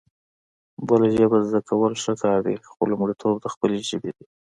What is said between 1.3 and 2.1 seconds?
زده کول